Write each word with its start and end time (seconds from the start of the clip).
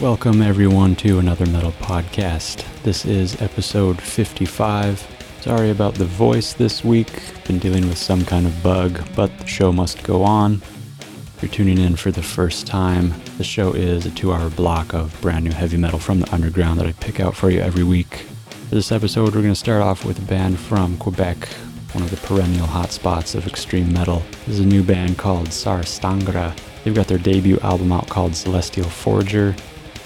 Welcome, 0.00 0.40
everyone, 0.40 0.96
to 0.96 1.18
another 1.18 1.44
metal 1.44 1.72
podcast. 1.72 2.64
This 2.84 3.04
is 3.04 3.42
episode 3.42 4.00
55. 4.00 5.06
Sorry 5.42 5.68
about 5.68 5.92
the 5.92 6.06
voice 6.06 6.54
this 6.54 6.82
week. 6.82 7.20
Been 7.46 7.58
dealing 7.58 7.86
with 7.86 7.98
some 7.98 8.24
kind 8.24 8.46
of 8.46 8.62
bug, 8.62 8.98
but 9.14 9.30
the 9.38 9.46
show 9.46 9.70
must 9.72 10.02
go 10.02 10.22
on. 10.22 10.62
If 11.02 11.38
you're 11.42 11.50
tuning 11.50 11.76
in 11.76 11.96
for 11.96 12.10
the 12.10 12.22
first 12.22 12.66
time, 12.66 13.12
the 13.36 13.44
show 13.44 13.74
is 13.74 14.06
a 14.06 14.10
two 14.10 14.32
hour 14.32 14.48
block 14.48 14.94
of 14.94 15.20
brand 15.20 15.44
new 15.44 15.52
heavy 15.52 15.76
metal 15.76 15.98
from 15.98 16.20
the 16.20 16.32
underground 16.32 16.80
that 16.80 16.86
I 16.86 16.92
pick 16.92 17.20
out 17.20 17.36
for 17.36 17.50
you 17.50 17.60
every 17.60 17.84
week. 17.84 18.24
For 18.70 18.76
this 18.76 18.92
episode, 18.92 19.34
we're 19.34 19.42
going 19.42 19.48
to 19.48 19.54
start 19.54 19.82
off 19.82 20.06
with 20.06 20.18
a 20.18 20.22
band 20.22 20.58
from 20.58 20.96
Quebec, 20.96 21.46
one 21.92 22.04
of 22.04 22.10
the 22.10 22.26
perennial 22.26 22.66
hotspots 22.66 23.34
of 23.34 23.46
extreme 23.46 23.92
metal. 23.92 24.22
This 24.46 24.54
is 24.54 24.60
a 24.60 24.66
new 24.66 24.82
band 24.82 25.18
called 25.18 25.48
Sarstangra. 25.48 26.56
They've 26.84 26.94
got 26.94 27.06
their 27.06 27.18
debut 27.18 27.58
album 27.58 27.92
out 27.92 28.08
called 28.08 28.34
Celestial 28.34 28.88
Forger. 28.88 29.54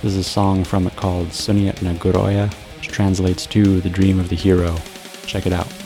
This 0.04 0.16
is 0.16 0.26
a 0.26 0.30
song 0.30 0.64
from 0.64 0.86
it 0.86 0.94
called 0.96 1.28
Sunyat 1.28 1.76
Nagoroya, 1.76 2.52
which 2.76 2.88
translates 2.88 3.46
to 3.46 3.80
The 3.80 3.88
Dream 3.88 4.20
of 4.20 4.28
the 4.28 4.36
Hero. 4.36 4.76
Check 5.24 5.46
it 5.46 5.52
out. 5.54 5.83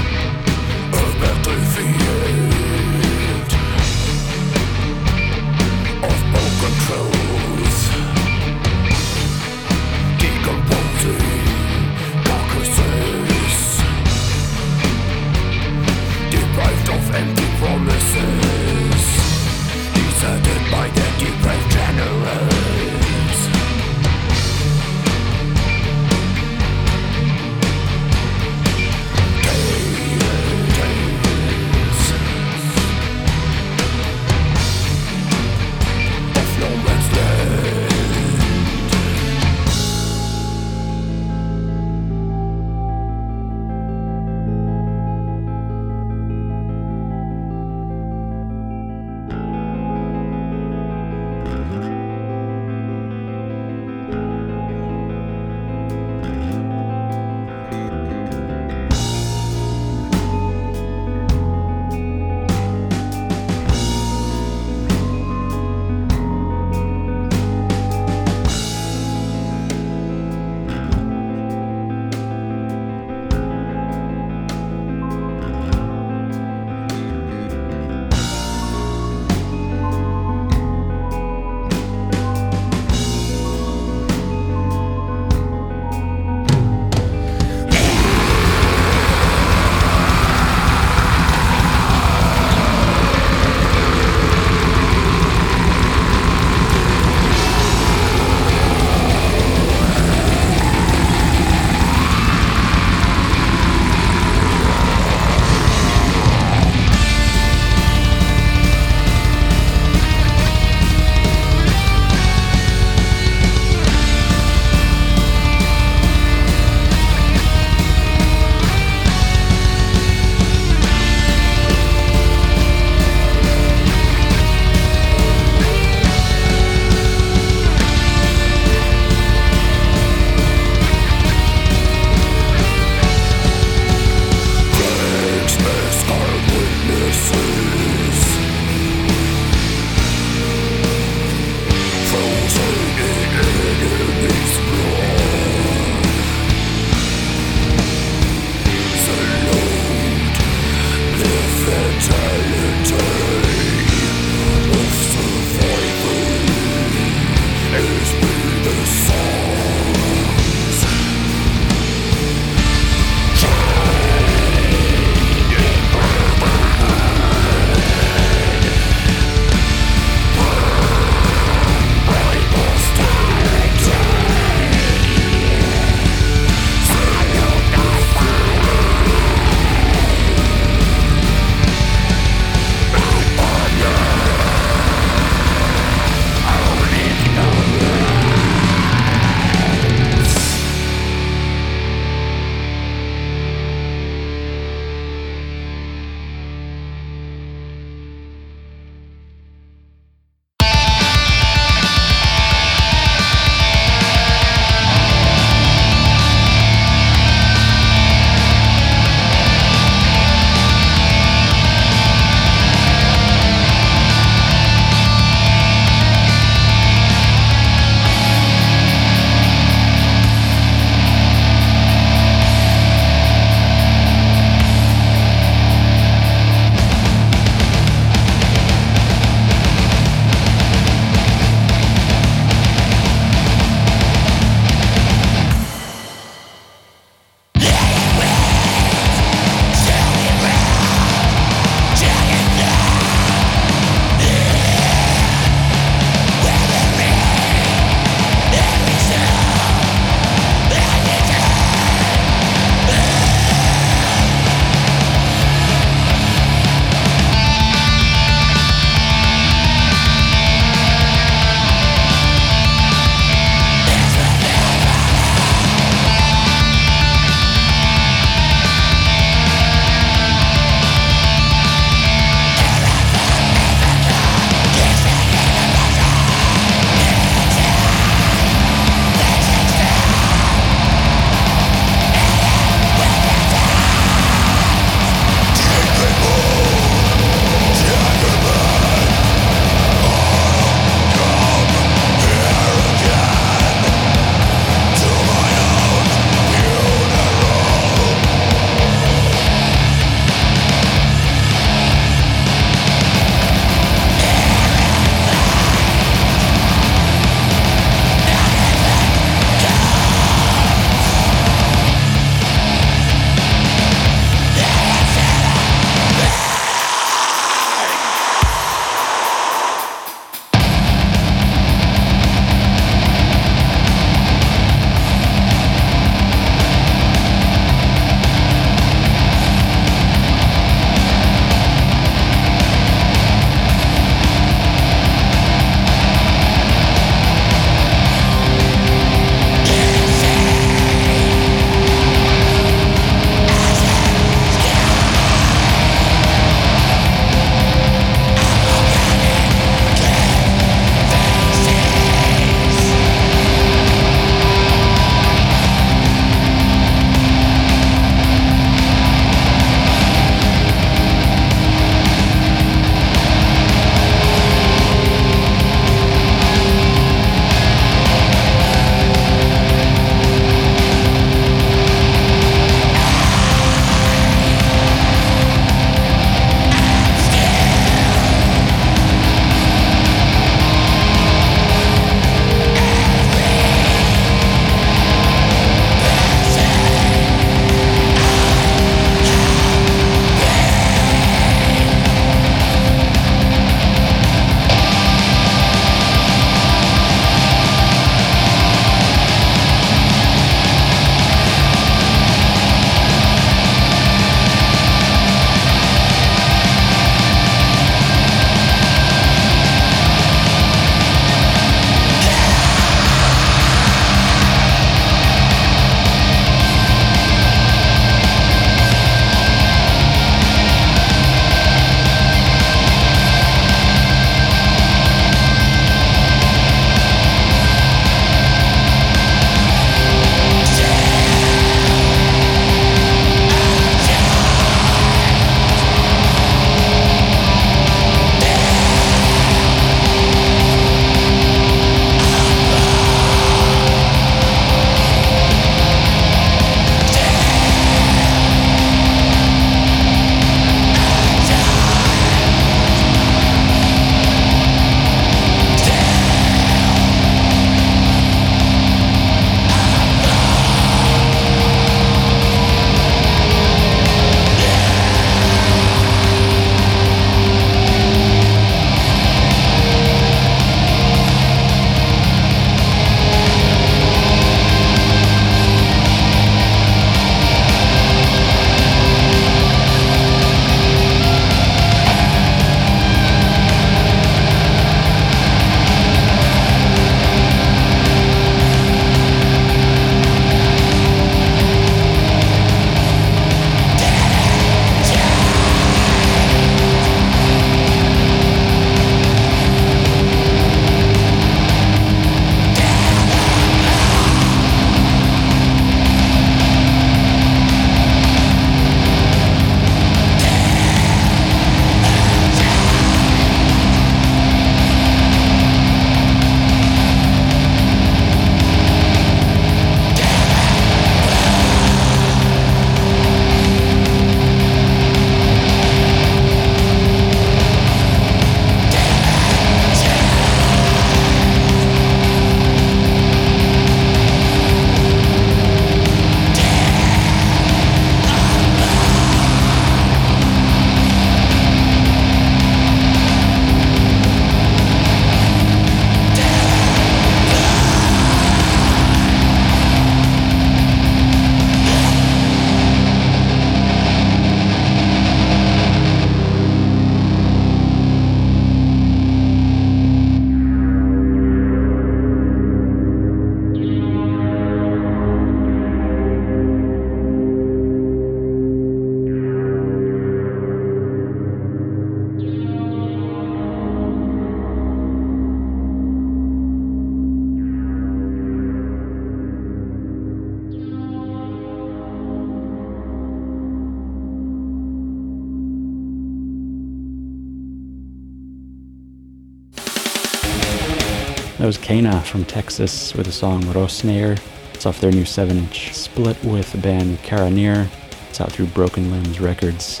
Kana 591.90 592.20
from 592.20 592.44
Texas 592.44 593.14
with 593.14 593.26
the 593.26 593.32
song 593.32 593.64
Rosnir. 593.64 594.40
It's 594.72 594.86
off 594.86 595.00
their 595.00 595.10
new 595.10 595.24
7 595.24 595.58
inch 595.58 595.92
split 595.92 596.40
with 596.44 596.70
the 596.70 596.78
band 596.78 597.18
Karanir. 597.24 597.88
It's 598.28 598.40
out 598.40 598.52
through 598.52 598.66
Broken 598.66 599.10
Limbs 599.10 599.40
Records. 599.40 600.00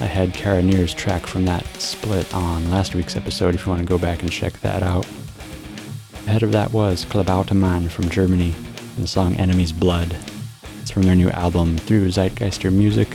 I 0.00 0.06
had 0.06 0.32
Karanir's 0.32 0.94
track 0.94 1.26
from 1.26 1.44
that 1.44 1.66
split 1.78 2.34
on 2.34 2.70
last 2.70 2.94
week's 2.94 3.14
episode 3.14 3.54
if 3.54 3.66
you 3.66 3.70
want 3.70 3.82
to 3.82 3.86
go 3.86 3.98
back 3.98 4.22
and 4.22 4.32
check 4.32 4.54
that 4.60 4.82
out. 4.82 5.06
Ahead 6.26 6.44
of 6.44 6.52
that 6.52 6.72
was 6.72 7.04
Klabautermann 7.04 7.90
from 7.90 8.08
Germany 8.08 8.54
and 8.96 9.04
the 9.04 9.06
song 9.06 9.36
Enemy's 9.36 9.70
Blood. 9.70 10.16
It's 10.80 10.90
from 10.90 11.02
their 11.02 11.14
new 11.14 11.28
album 11.28 11.76
Through 11.76 12.08
Zeitgeister 12.08 12.72
Music. 12.72 13.10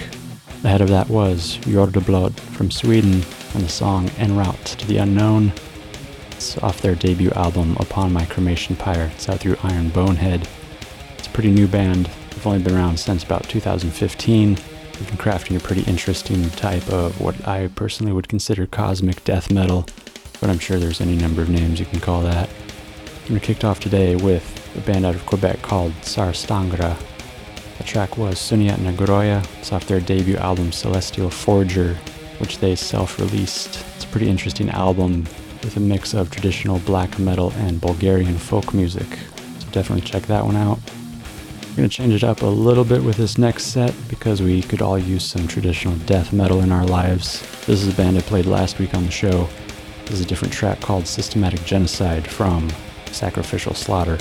Ahead 0.64 0.82
of 0.82 0.90
that 0.90 1.10
was 1.10 1.58
Jordablod 1.62 2.40
from 2.40 2.70
Sweden 2.70 3.24
and 3.56 3.64
the 3.64 3.70
song 3.70 4.10
En 4.20 4.38
route 4.38 4.66
to 4.66 4.86
the 4.86 4.98
unknown. 4.98 5.52
It's 6.48 6.64
off 6.64 6.82
their 6.82 6.96
debut 6.96 7.30
album 7.32 7.76
Upon 7.78 8.14
My 8.14 8.24
Cremation 8.24 8.78
Pyre. 8.78 9.12
It's 9.14 9.28
out 9.28 9.42
through 9.42 9.58
Iron 9.64 9.90
Bonehead. 9.90 10.48
It's 11.18 11.28
a 11.28 11.32
pretty 11.32 11.52
new 11.52 11.68
band. 11.68 12.06
They've 12.06 12.48
only 12.48 12.64
been 12.64 12.74
around 12.74 12.98
since 12.98 13.22
about 13.22 13.44
2015. 13.50 14.56
They've 14.56 15.08
been 15.08 15.18
crafting 15.18 15.58
a 15.58 15.60
pretty 15.60 15.82
interesting 15.82 16.50
type 16.52 16.88
of 16.88 17.20
what 17.20 17.46
I 17.46 17.68
personally 17.76 18.14
would 18.14 18.30
consider 18.30 18.66
cosmic 18.66 19.22
death 19.26 19.52
metal, 19.52 19.88
but 20.40 20.50
I'm 20.50 20.58
sure 20.58 20.80
there's 20.80 21.02
any 21.02 21.18
number 21.18 21.42
of 21.42 21.50
names 21.50 21.82
you 21.82 21.86
can 21.86 22.00
call 22.00 22.22
that. 22.22 22.50
We 23.30 23.42
kicked 23.42 23.66
off 23.66 23.82
today 23.82 24.16
with 24.16 24.74
a 24.78 24.82
band 24.90 25.06
out 25.06 25.16
of 25.16 25.26
Quebec 25.26 25.62
called 25.62 25.92
Sarstangra 26.02 26.98
the 27.78 27.84
track 27.84 28.18
was 28.18 28.38
Sunyat 28.38 28.78
Nagroya. 28.78 29.46
It's 29.60 29.72
off 29.72 29.86
their 29.86 30.00
debut 30.00 30.38
album 30.38 30.72
Celestial 30.72 31.30
Forger, 31.30 31.94
which 32.40 32.58
they 32.58 32.76
self 32.76 33.20
released. 33.20 33.86
It's 33.96 34.06
a 34.06 34.08
pretty 34.08 34.30
interesting 34.30 34.70
album 34.70 35.28
with 35.68 35.76
a 35.76 35.80
mix 35.82 36.14
of 36.14 36.32
traditional 36.32 36.80
black 36.80 37.20
metal 37.20 37.52
and 37.58 37.82
Bulgarian 37.82 38.38
folk 38.38 38.74
music. 38.74 39.06
So 39.60 39.70
definitely 39.72 40.10
check 40.10 40.24
that 40.28 40.46
one 40.46 40.56
out. 40.56 40.80
We're 41.72 41.76
going 41.76 41.90
to 41.90 41.96
change 41.96 42.14
it 42.14 42.24
up 42.24 42.42
a 42.42 42.46
little 42.46 42.86
bit 42.86 43.04
with 43.04 43.18
this 43.18 43.38
next 43.38 43.66
set 43.66 43.94
because 44.08 44.42
we 44.42 44.62
could 44.62 44.82
all 44.82 44.98
use 44.98 45.26
some 45.26 45.46
traditional 45.46 45.98
death 46.06 46.32
metal 46.32 46.62
in 46.62 46.72
our 46.72 46.86
lives. 46.86 47.42
This 47.66 47.84
is 47.84 47.94
a 47.94 47.98
band 47.98 48.18
I 48.18 48.22
played 48.22 48.46
last 48.46 48.80
week 48.80 48.94
on 48.94 49.04
the 49.04 49.12
show. 49.12 49.50
This 50.06 50.14
is 50.14 50.22
a 50.22 50.26
different 50.26 50.54
track 50.54 50.80
called 50.80 51.06
Systematic 51.06 51.62
Genocide 51.66 52.26
from 52.26 52.70
Sacrificial 53.12 53.74
Slaughter. 53.74 54.18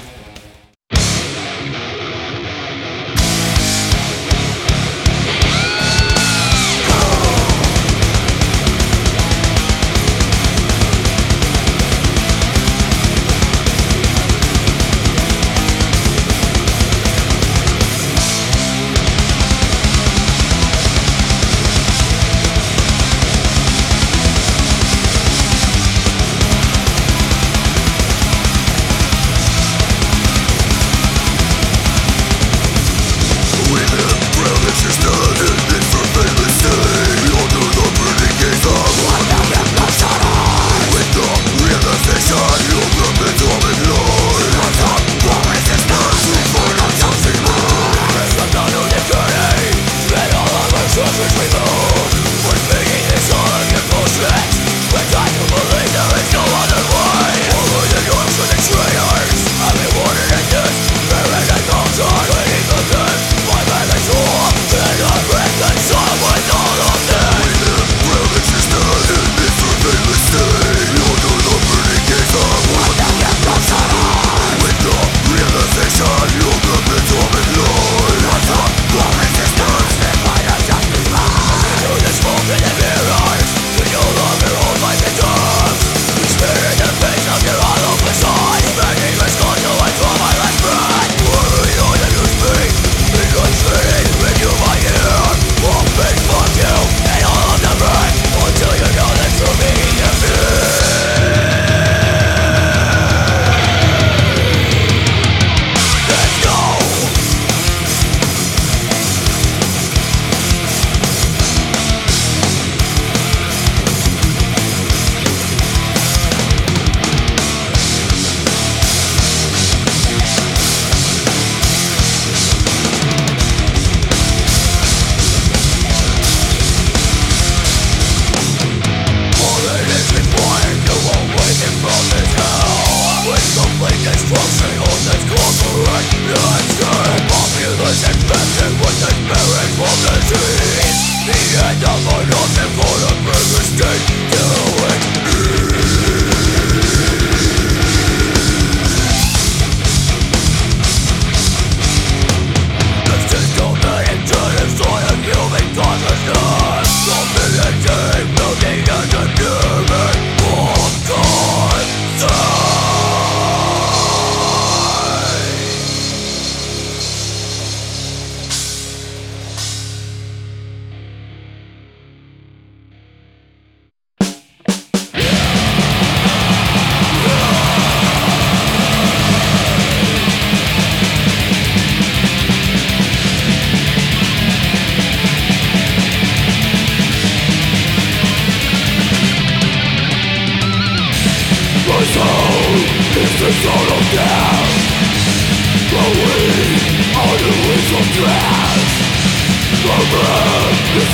Open, 200.12 200.76
the 200.94 201.04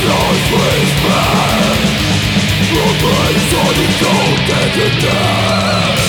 you 3.76 3.88
don't 4.00 4.38
get 4.46 4.76
it 4.76 6.01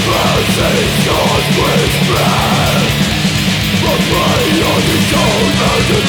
mercy, 0.00 0.88
God 1.04 1.44
with 1.58 1.94
breath. 2.08 2.86
But 3.82 4.00
pray 4.08 4.62
on 4.62 4.80
his 4.88 5.08
own 5.12 6.01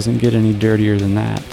doesn't 0.00 0.16
get 0.16 0.32
any 0.32 0.54
dirtier 0.54 0.96
than 0.96 1.14
that. 1.14 1.44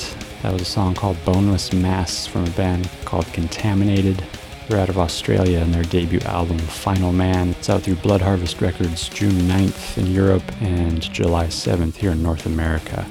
That 0.42 0.54
was 0.54 0.62
a 0.62 0.66
song 0.66 0.96
called 0.96 1.18
Boneless 1.26 1.74
Mass 1.74 2.26
from 2.26 2.46
a 2.46 2.50
band 2.52 2.90
called 3.04 3.26
Contaminated. 3.34 4.24
They're 4.70 4.80
out 4.80 4.88
of 4.88 4.98
Australia 4.98 5.60
and 5.60 5.74
their 5.74 5.84
debut 5.84 6.22
album 6.22 6.58
Final 6.58 7.12
Man. 7.12 7.50
It's 7.50 7.70
out 7.70 7.82
through 7.82 7.96
Blood 7.96 8.22
Harvest 8.22 8.62
Records 8.62 9.10
June 9.10 9.34
9th 9.34 9.98
in 9.98 10.08
Europe 10.08 10.50
and 10.62 11.02
July 11.02 11.48
7th 11.48 11.96
here 11.96 12.12
in 12.12 12.24
North 12.24 12.46
America. 12.46 13.06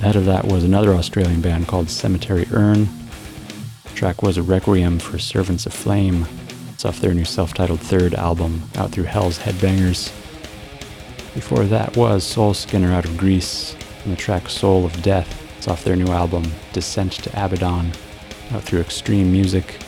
Ahead 0.00 0.16
of 0.16 0.24
that 0.24 0.46
was 0.46 0.64
another 0.64 0.94
Australian 0.94 1.42
band 1.42 1.68
called 1.68 1.90
Cemetery 1.90 2.46
Urn. 2.52 2.88
The 3.84 3.94
track 3.94 4.22
was 4.22 4.38
a 4.38 4.42
requiem 4.42 4.98
for 4.98 5.18
Servants 5.18 5.66
of 5.66 5.74
Flame. 5.74 6.24
It's 6.72 6.86
off 6.86 7.00
their 7.00 7.12
new 7.12 7.26
self-titled 7.26 7.80
third 7.80 8.14
album 8.14 8.62
out 8.76 8.92
through 8.92 9.04
Hell's 9.04 9.40
Headbangers. 9.40 10.10
Before 11.34 11.64
that 11.64 11.98
was 11.98 12.24
Soul 12.24 12.54
Skinner 12.54 12.94
out 12.94 13.04
of 13.04 13.18
Greece 13.18 13.76
and 14.04 14.12
the 14.12 14.16
track 14.16 14.48
Soul 14.48 14.84
of 14.84 15.02
Death. 15.02 15.40
It's 15.58 15.68
off 15.68 15.84
their 15.84 15.96
new 15.96 16.08
album, 16.08 16.44
Descent 16.72 17.12
to 17.12 17.30
Abaddon, 17.30 17.92
out 18.52 18.62
through 18.62 18.80
Extreme 18.80 19.30
Music. 19.30 19.78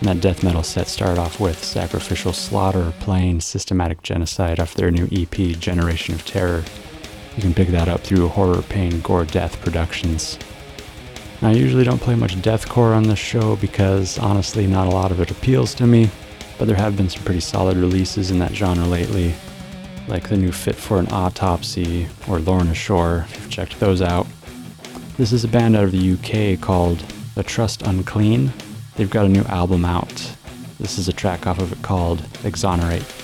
And 0.00 0.08
that 0.08 0.20
death 0.20 0.42
metal 0.42 0.62
set 0.62 0.88
started 0.88 1.20
off 1.20 1.38
with 1.38 1.62
Sacrificial 1.62 2.32
Slaughter 2.32 2.92
playing 3.00 3.40
Systematic 3.40 4.02
Genocide 4.02 4.58
off 4.58 4.74
their 4.74 4.90
new 4.90 5.08
EP, 5.12 5.58
Generation 5.58 6.14
of 6.14 6.24
Terror. 6.24 6.64
You 7.36 7.42
can 7.42 7.54
pick 7.54 7.68
that 7.68 7.88
up 7.88 8.00
through 8.00 8.28
Horror 8.28 8.62
Pain 8.62 9.00
Gore 9.00 9.24
Death 9.24 9.60
Productions. 9.60 10.38
I 11.40 11.52
usually 11.52 11.84
don't 11.84 12.00
play 12.00 12.14
much 12.14 12.36
deathcore 12.36 12.96
on 12.96 13.02
this 13.02 13.18
show 13.18 13.56
because 13.56 14.18
honestly, 14.18 14.66
not 14.66 14.86
a 14.86 14.90
lot 14.90 15.10
of 15.10 15.20
it 15.20 15.30
appeals 15.30 15.74
to 15.74 15.86
me, 15.86 16.08
but 16.58 16.66
there 16.66 16.76
have 16.76 16.96
been 16.96 17.08
some 17.08 17.24
pretty 17.24 17.40
solid 17.40 17.76
releases 17.76 18.30
in 18.30 18.38
that 18.38 18.54
genre 18.54 18.86
lately, 18.86 19.34
like 20.08 20.28
the 20.28 20.36
new 20.36 20.52
Fit 20.52 20.74
for 20.74 20.98
an 20.98 21.06
Autopsy 21.12 22.08
or 22.28 22.38
Lorna 22.38 22.74
Shore, 22.74 23.26
if 23.28 23.36
you've 23.36 23.50
checked 23.50 23.78
those 23.80 24.02
out. 24.02 24.26
This 25.16 25.32
is 25.32 25.44
a 25.44 25.48
band 25.48 25.76
out 25.76 25.84
of 25.84 25.92
the 25.92 26.12
UK 26.12 26.60
called 26.60 26.98
The 27.34 27.42
Trust 27.42 27.82
Unclean. 27.82 28.52
They've 28.96 29.10
got 29.10 29.26
a 29.26 29.28
new 29.28 29.42
album 29.42 29.84
out. 29.84 30.34
This 30.80 30.98
is 30.98 31.08
a 31.08 31.12
track 31.12 31.46
off 31.46 31.58
of 31.58 31.72
it 31.72 31.82
called 31.82 32.20
Exonerate. 32.44 33.21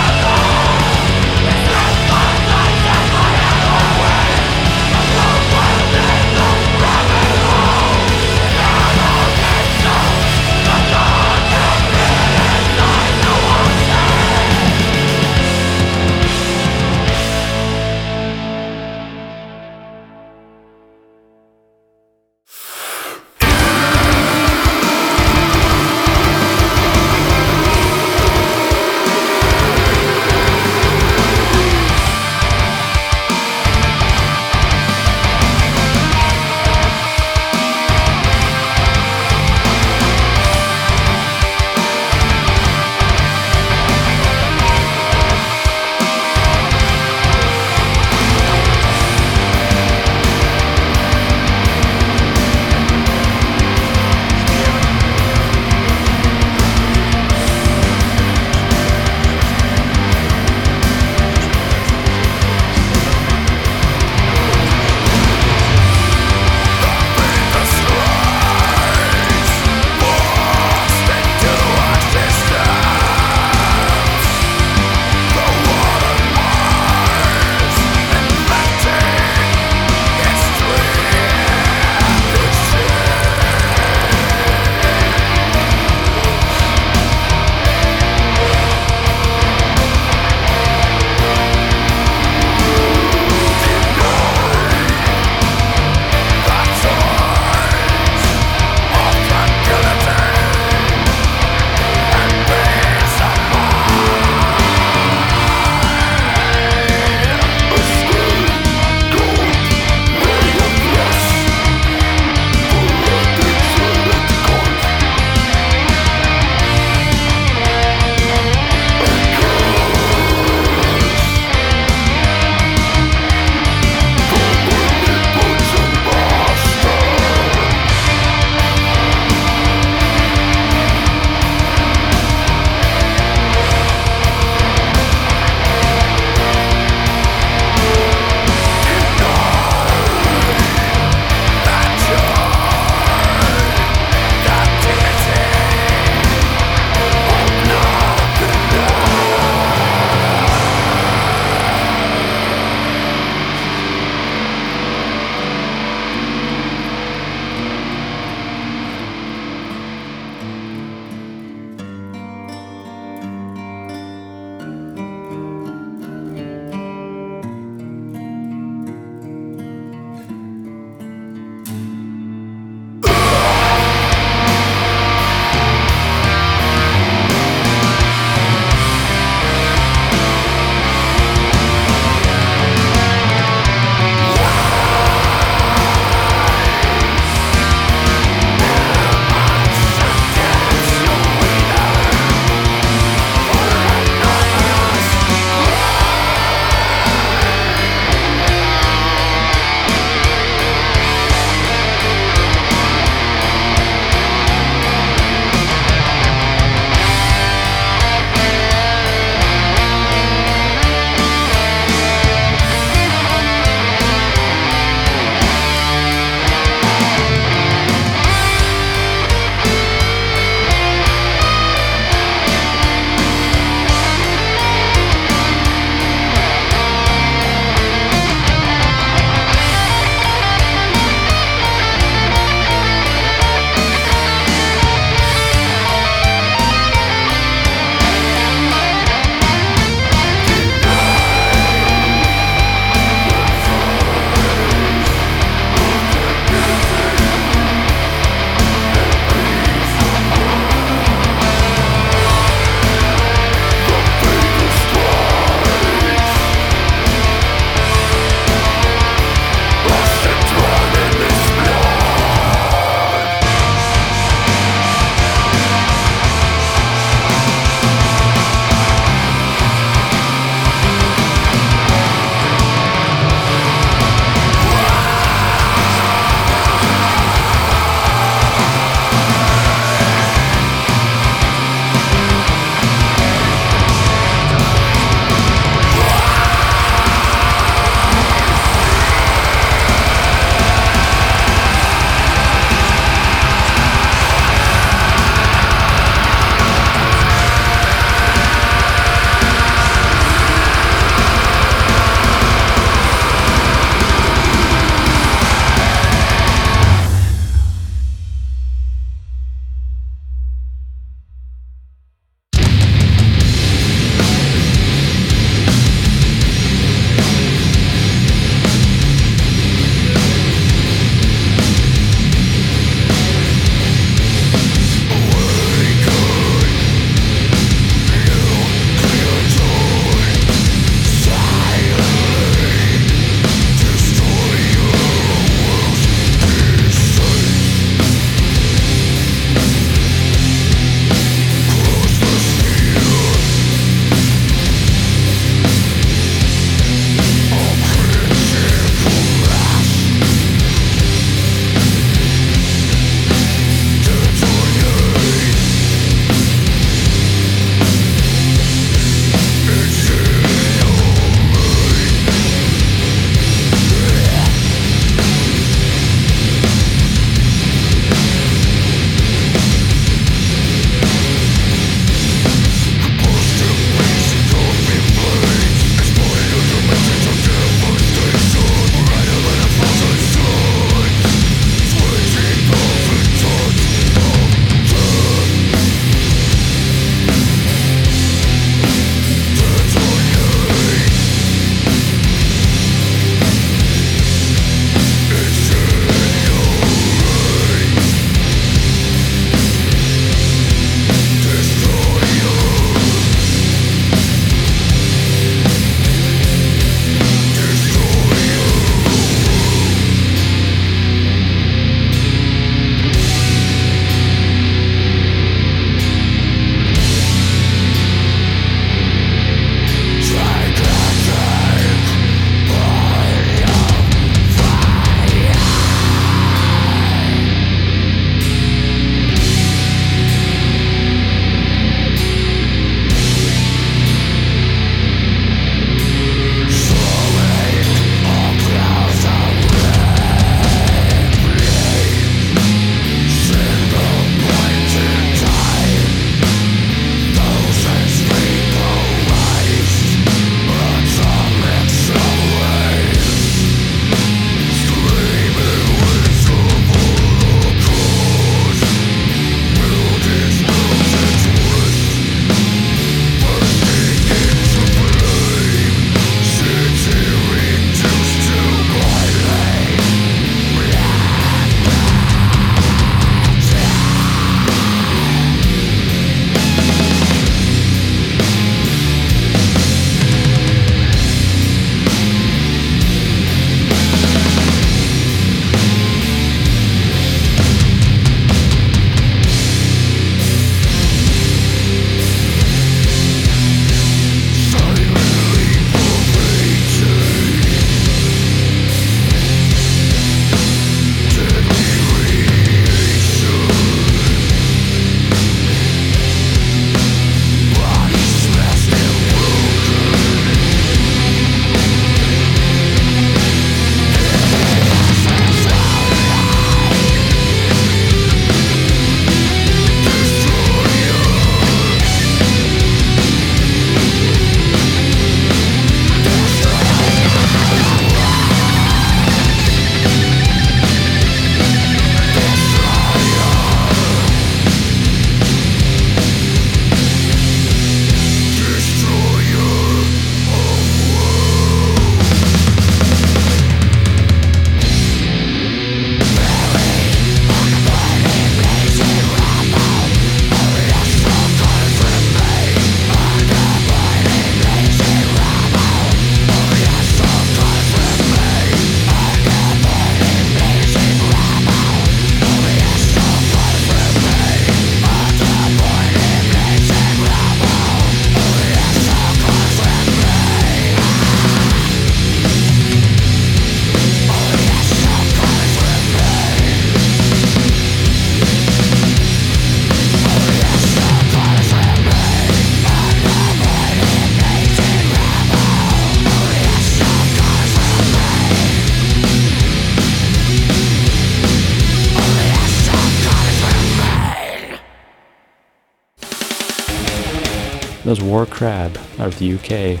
Crab 598.46 598.98
out 599.18 599.28
of 599.28 599.38
the 599.38 599.54
UK. 599.54 600.00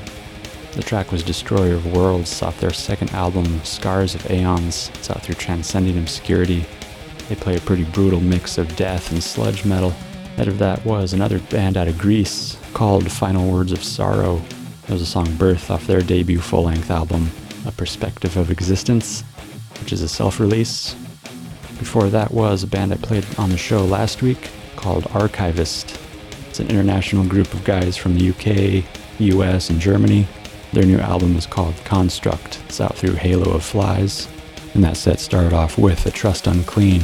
The 0.74 0.82
track 0.82 1.12
was 1.12 1.22
Destroyer 1.22 1.74
of 1.74 1.92
Worlds 1.92 2.42
off 2.42 2.60
their 2.60 2.72
second 2.72 3.10
album, 3.10 3.64
Scars 3.64 4.14
of 4.14 4.30
Aeons. 4.30 4.90
It's 4.94 5.10
out 5.10 5.22
through 5.22 5.34
Transcending 5.34 5.98
Obscurity. 5.98 6.64
They 7.28 7.34
play 7.34 7.56
a 7.56 7.60
pretty 7.60 7.84
brutal 7.84 8.20
mix 8.20 8.58
of 8.58 8.74
death 8.76 9.12
and 9.12 9.22
sludge 9.22 9.64
metal. 9.64 9.90
Ahead 10.34 10.48
of 10.48 10.58
that 10.58 10.84
was 10.84 11.12
another 11.12 11.38
band 11.38 11.76
out 11.76 11.86
of 11.88 11.98
Greece 11.98 12.56
called 12.72 13.10
Final 13.12 13.52
Words 13.52 13.72
of 13.72 13.84
Sorrow. 13.84 14.40
There 14.86 14.94
was 14.94 15.02
a 15.02 15.06
song 15.06 15.34
Birth 15.36 15.70
off 15.70 15.86
their 15.86 16.00
debut 16.00 16.40
full 16.40 16.64
length 16.64 16.90
album, 16.90 17.30
A 17.66 17.72
Perspective 17.72 18.36
of 18.36 18.50
Existence, 18.50 19.22
which 19.80 19.92
is 19.92 20.02
a 20.02 20.08
self 20.08 20.40
release. 20.40 20.94
Before 21.78 22.08
that 22.08 22.32
was 22.32 22.62
a 22.62 22.66
band 22.66 22.92
I 22.92 22.96
played 22.96 23.26
on 23.38 23.50
the 23.50 23.56
show 23.56 23.84
last 23.84 24.22
week 24.22 24.50
called 24.76 25.06
Archivist. 25.12 25.99
An 26.60 26.68
international 26.68 27.24
group 27.24 27.52
of 27.54 27.64
guys 27.64 27.96
from 27.96 28.16
the 28.16 28.30
UK, 28.30 28.84
US, 29.18 29.70
and 29.70 29.80
Germany. 29.80 30.28
Their 30.72 30.86
new 30.86 30.98
album 30.98 31.36
is 31.36 31.46
called 31.46 31.74
Construct. 31.84 32.60
It's 32.66 32.80
out 32.80 32.96
through 32.96 33.14
Halo 33.14 33.52
of 33.52 33.64
Flies. 33.64 34.28
And 34.74 34.84
that 34.84 34.96
set 34.96 35.18
started 35.18 35.52
off 35.52 35.78
with 35.78 36.06
A 36.06 36.10
Trust 36.10 36.46
Unclean, 36.46 37.02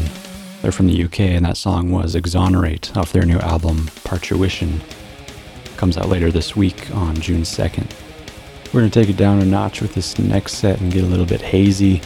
they're 0.62 0.72
from 0.72 0.88
the 0.88 1.04
UK, 1.04 1.20
and 1.20 1.44
that 1.44 1.56
song 1.56 1.90
was 1.90 2.14
Exonerate 2.16 2.96
off 2.96 3.12
their 3.12 3.24
new 3.24 3.38
album, 3.38 3.88
Parturition. 4.04 4.80
Comes 5.76 5.96
out 5.96 6.08
later 6.08 6.32
this 6.32 6.56
week 6.56 6.90
on 6.94 7.14
June 7.16 7.42
2nd. 7.42 7.88
We're 8.72 8.80
going 8.80 8.90
to 8.90 9.00
take 9.00 9.08
it 9.08 9.16
down 9.16 9.40
a 9.40 9.44
notch 9.44 9.80
with 9.80 9.94
this 9.94 10.18
next 10.18 10.54
set 10.54 10.80
and 10.80 10.92
get 10.92 11.04
a 11.04 11.06
little 11.06 11.26
bit 11.26 11.40
hazy. 11.40 12.02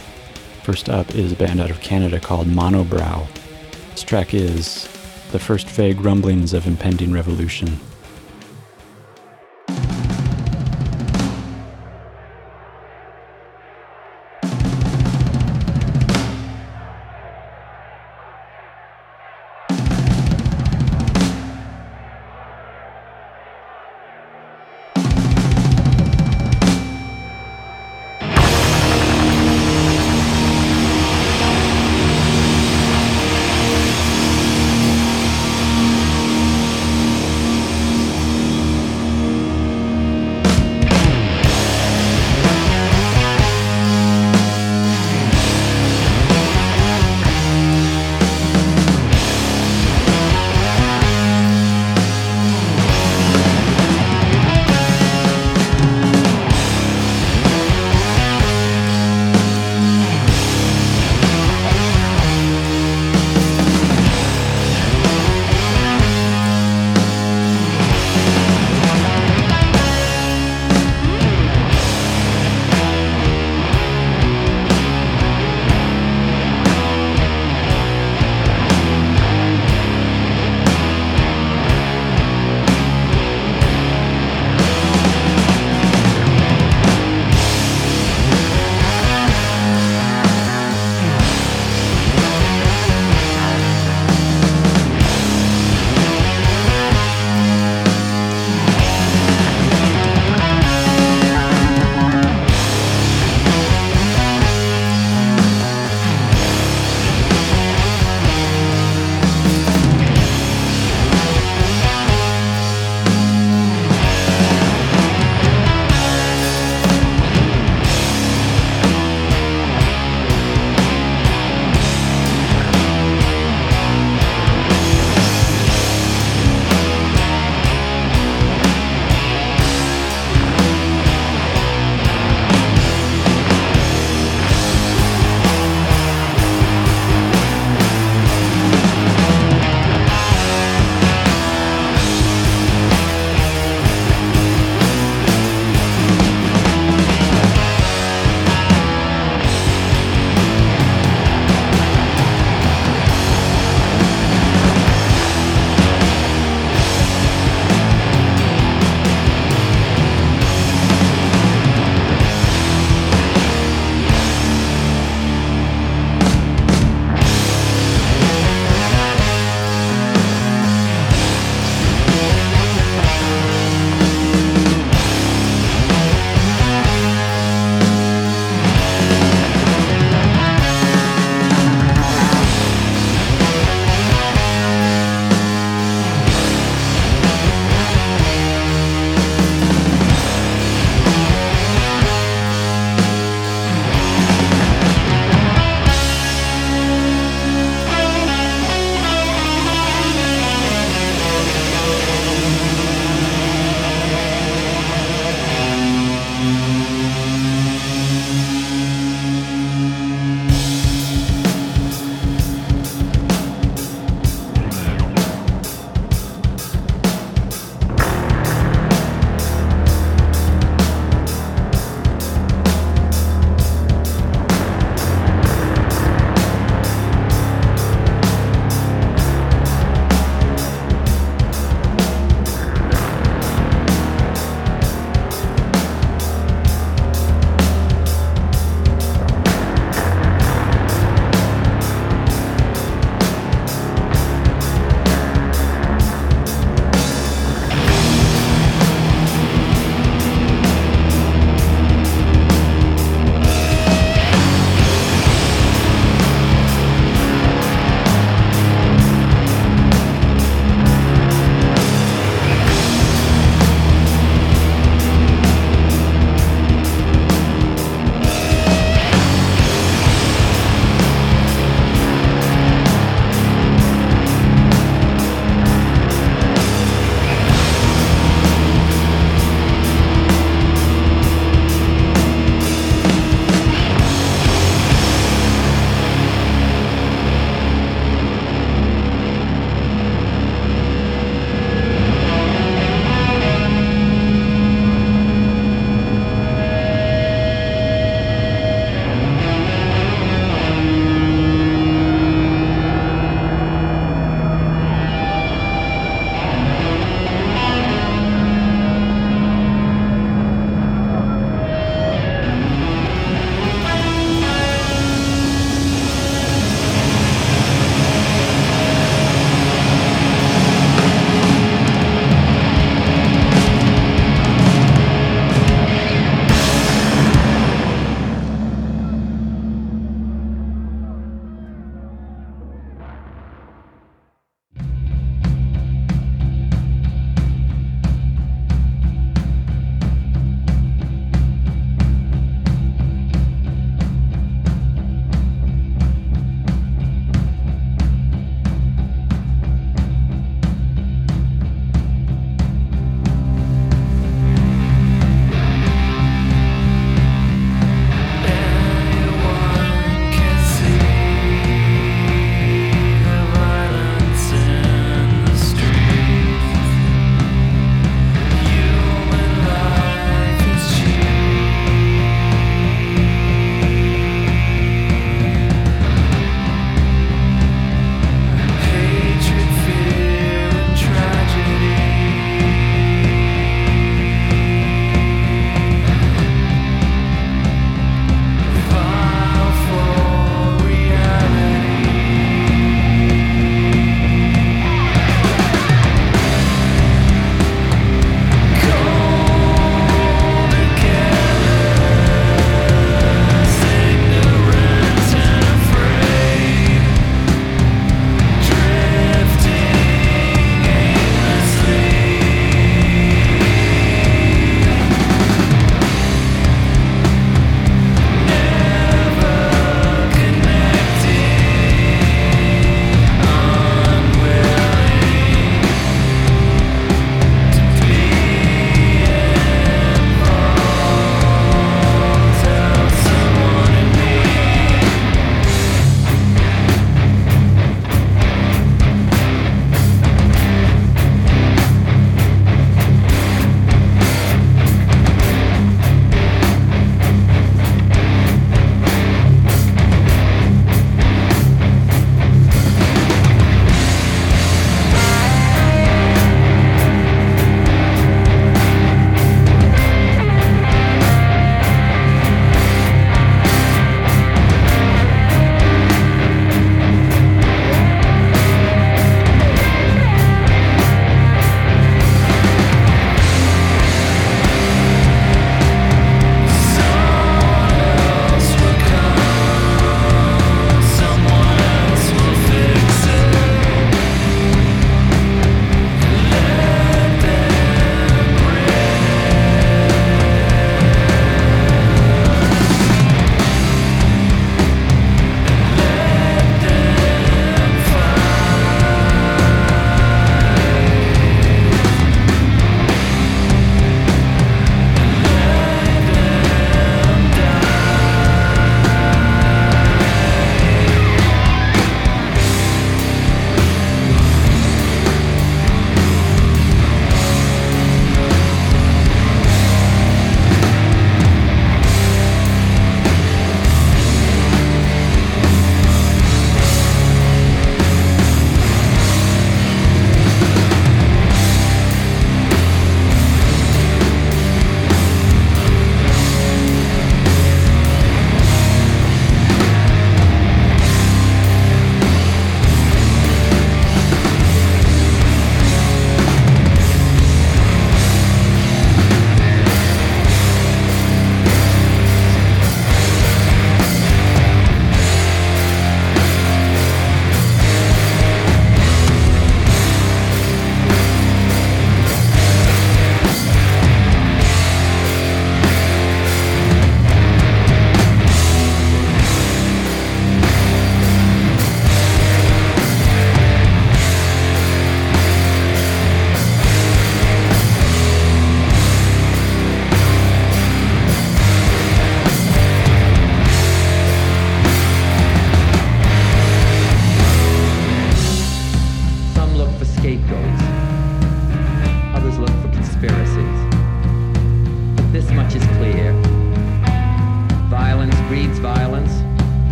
First 0.63 0.89
up 0.89 1.15
is 1.15 1.31
a 1.31 1.35
band 1.35 1.59
out 1.59 1.71
of 1.71 1.81
Canada 1.81 2.19
called 2.19 2.47
Monobrow. 2.47 3.27
This 3.91 4.03
track 4.03 4.33
is 4.33 4.87
the 5.31 5.39
first 5.39 5.67
vague 5.67 6.01
rumblings 6.01 6.53
of 6.53 6.67
impending 6.67 7.13
revolution. 7.13 7.79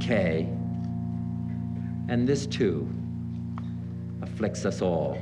Decay. 0.00 0.48
And 2.08 2.26
this 2.26 2.46
too 2.46 2.88
afflicts 4.22 4.64
us 4.64 4.82
all. 4.82 5.18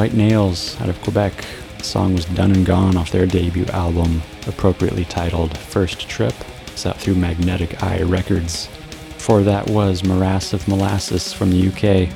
White 0.00 0.14
Nails 0.14 0.80
out 0.80 0.88
of 0.88 0.98
Quebec. 1.02 1.44
The 1.76 1.84
song 1.84 2.14
was 2.14 2.24
Done 2.24 2.52
and 2.52 2.64
Gone 2.64 2.96
off 2.96 3.12
their 3.12 3.26
debut 3.26 3.66
album, 3.66 4.22
appropriately 4.46 5.04
titled 5.04 5.58
First 5.58 6.08
Trip. 6.08 6.32
It's 6.68 6.86
out 6.86 6.96
through 6.96 7.16
Magnetic 7.16 7.82
Eye 7.82 8.00
Records. 8.00 8.68
Before 9.08 9.42
that 9.42 9.68
was 9.68 10.02
Morass 10.02 10.54
of 10.54 10.66
Molasses 10.66 11.34
from 11.34 11.50
the 11.50 11.68
UK. 11.68 12.08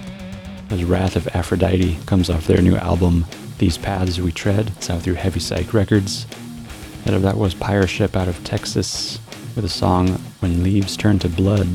As 0.73 0.83
Wrath 0.83 1.15
of 1.15 1.29
Aphrodite, 1.37 1.99
comes 2.07 2.31
off 2.31 2.47
their 2.47 2.63
new 2.63 2.75
album 2.75 3.27
These 3.59 3.77
Paths 3.77 4.19
We 4.19 4.33
Tread. 4.33 4.73
It's 4.79 4.89
out 4.89 5.03
through 5.03 5.17
Heavy 5.17 5.41
Psych 5.41 5.75
Records. 5.75 6.27
Ahead 7.03 7.13
of 7.13 7.21
that 7.21 7.37
was 7.37 7.55
Pyreship 7.55 8.17
out 8.17 8.29
of 8.29 8.43
Texas 8.45 9.19
with 9.55 9.67
a 9.67 9.69
song 9.69 10.09
When 10.41 10.63
Leaves 10.63 10.97
Turn 10.97 11.19
to 11.19 11.29
Blood. 11.29 11.69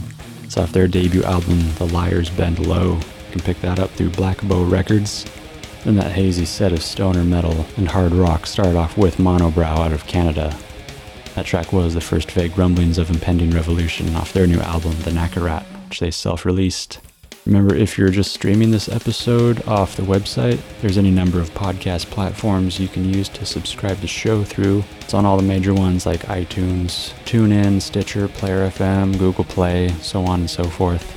It's 0.44 0.58
off 0.58 0.72
their 0.72 0.88
debut 0.88 1.22
album 1.22 1.72
The 1.76 1.86
Liars 1.86 2.32
Bend 2.32 2.66
Low. 2.66 2.96
You 2.96 3.32
can 3.32 3.42
pick 3.42 3.62
that 3.62 3.78
up 3.78 3.92
through 3.92 4.10
Black 4.10 4.42
Bow 4.42 4.64
Records. 4.64 5.24
Then 5.84 5.96
that 5.96 6.12
hazy 6.12 6.46
set 6.46 6.74
of 6.74 6.84
stoner 6.84 7.24
metal 7.24 7.66
and 7.78 7.88
hard 7.88 8.12
rock 8.14 8.46
started 8.46 8.76
off 8.76 8.98
with 8.98 9.18
Monobrow 9.18 9.80
out 9.80 9.94
of 9.94 10.06
Canada. 10.08 10.56
That 11.36 11.46
track 11.46 11.72
was 11.72 11.94
the 11.94 12.02
first 12.02 12.32
vague 12.32 12.58
rumblings 12.58 12.98
of 12.98 13.10
impending 13.10 13.52
revolution 13.52 14.14
off 14.16 14.34
their 14.34 14.48
new 14.48 14.60
album, 14.60 14.92
The 15.04 15.12
Nakarat, 15.12 15.64
which 15.88 16.00
they 16.00 16.12
self 16.12 16.46
released. 16.46 17.00
Remember, 17.46 17.74
if 17.74 17.98
you're 17.98 18.10
just 18.10 18.34
streaming 18.34 18.70
this 18.70 18.90
episode 18.90 19.66
off 19.66 19.96
the 19.96 20.04
website, 20.04 20.60
there's 20.82 20.98
any 20.98 21.10
number 21.10 21.40
of 21.40 21.50
podcast 21.52 22.08
platforms 22.08 22.80
you 22.80 22.88
can 22.88 23.12
use 23.12 23.30
to 23.30 23.46
subscribe 23.46 23.98
the 23.98 24.08
show 24.08 24.44
through. 24.44 24.84
It's 25.00 25.14
on 25.14 25.26
all 25.26 25.38
the 25.38 25.44
major 25.44 25.74
ones 25.74 26.06
like 26.06 26.24
iTunes, 26.24 27.14
TuneIn, 27.24 27.82
Stitcher, 27.82 28.28
Player 28.28 28.70
FM, 28.70 29.18
Google 29.18 29.46
Play, 29.46 29.88
so 30.02 30.26
on 30.26 30.42
and 30.42 30.50
so 30.50 30.66
forth. 30.66 31.16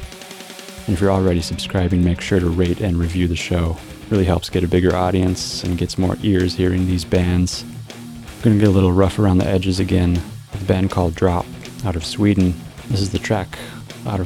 And 0.87 0.95
if 0.95 1.01
you're 1.01 1.11
already 1.11 1.43
subscribing, 1.43 2.03
make 2.03 2.21
sure 2.21 2.41
to 2.41 2.49
rate 2.49 2.81
and 2.81 2.97
review 2.97 3.27
the 3.29 3.37
show. 3.37 3.77
Really 4.13 4.27
helps 4.27 4.51
get 4.51 4.63
a 4.63 4.69
bigger 4.69 4.95
audience 4.95 5.65
and 5.65 5.79
gets 5.79 5.97
more 5.97 6.19
ears 6.23 6.55
hearing 6.55 6.85
these 6.85 7.03
bands. 7.03 7.65
I'm 7.89 8.43
gonna 8.43 8.59
get 8.59 8.69
a 8.69 8.71
little 8.71 8.93
rough 8.93 9.19
around 9.19 9.39
the 9.39 9.47
edges 9.47 9.81
again 9.81 10.21
with 10.53 10.61
a 10.61 10.65
band 10.67 10.91
called 10.91 11.15
Drop 11.15 11.47
out 11.87 11.97
of 11.97 12.05
Sweden. 12.05 12.53
This 12.89 13.01
is 13.01 13.09
the 13.09 13.19
track 13.19 13.59
out 14.05 14.21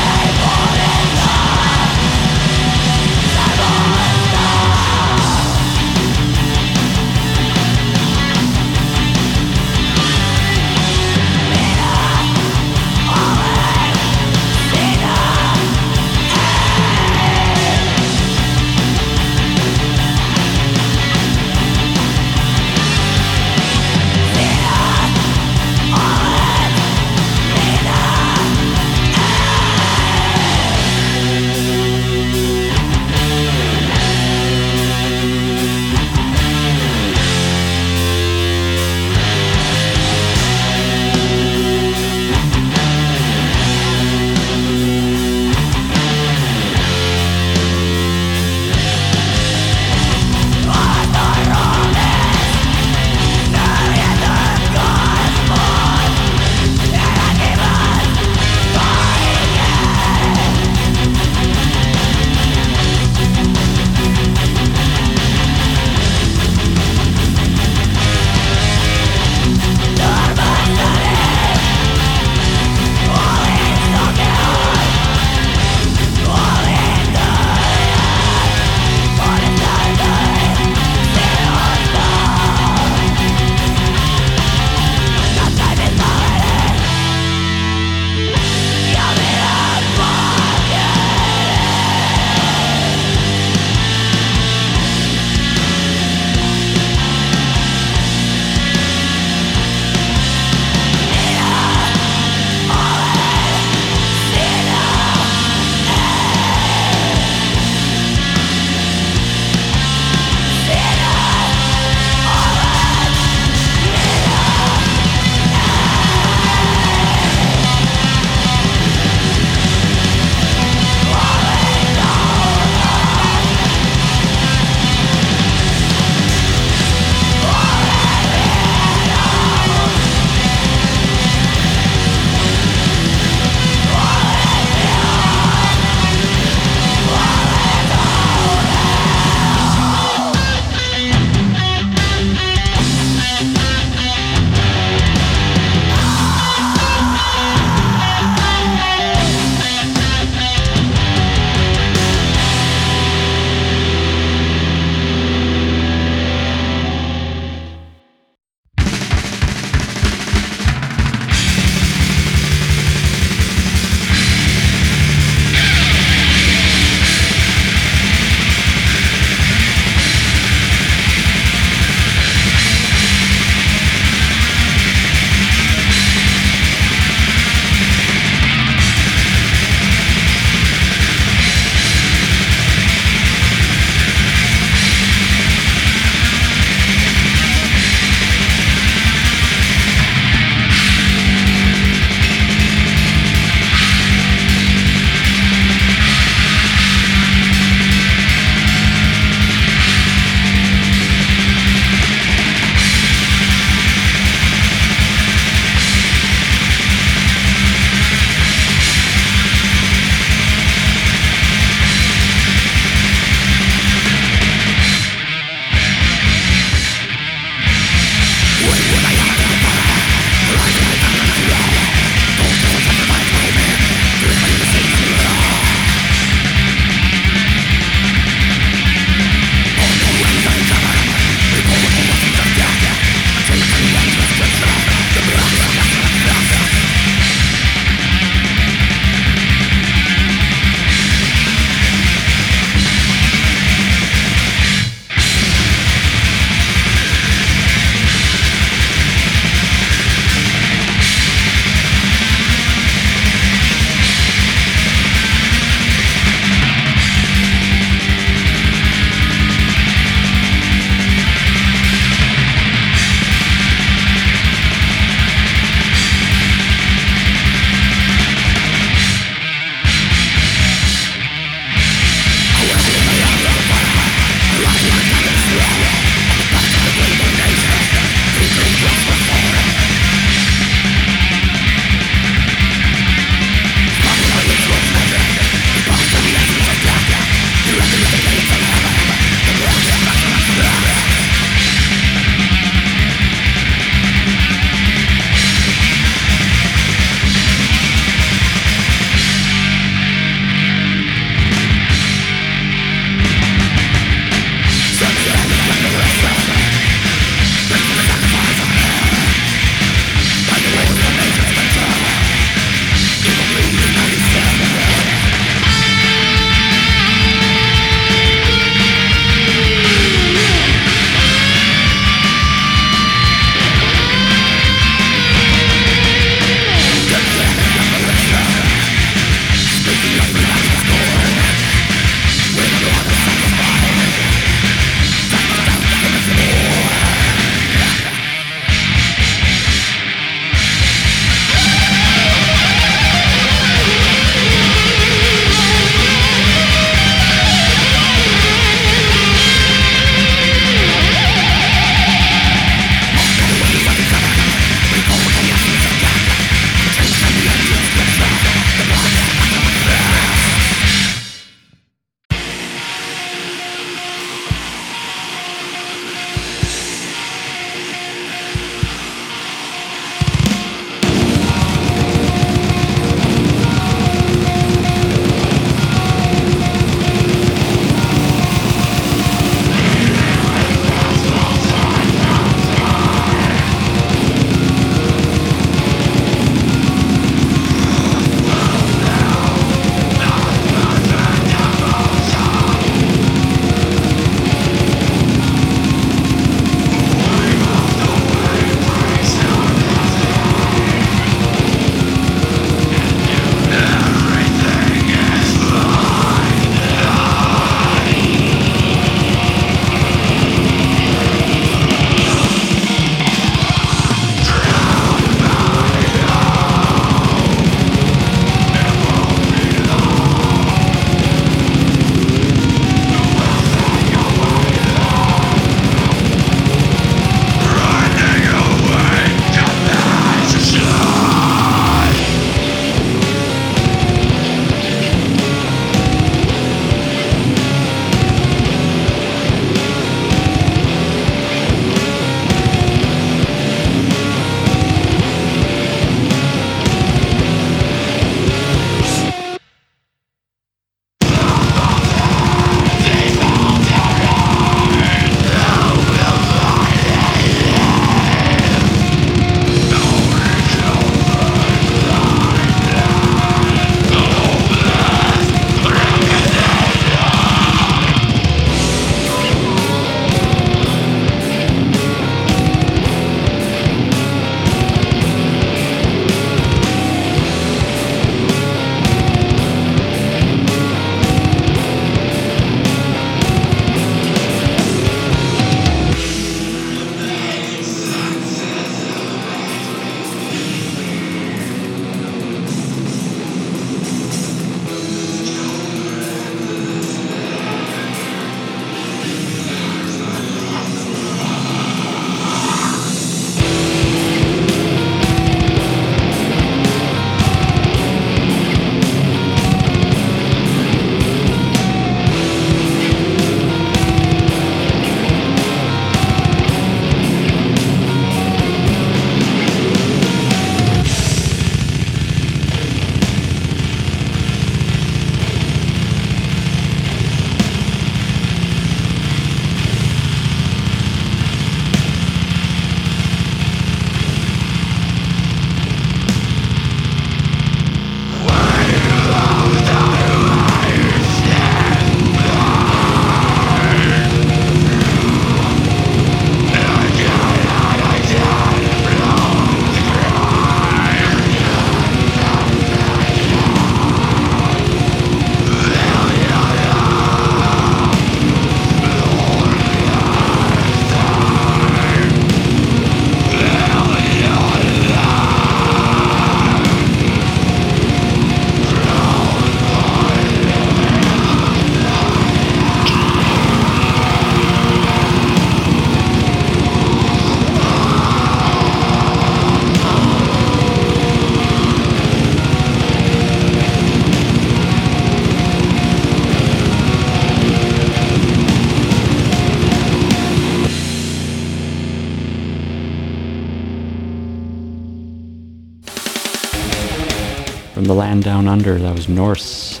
the 598.38 598.44
down 598.44 598.66
under, 598.66 598.98
that 598.98 599.14
was 599.14 599.28
Norse, 599.28 600.00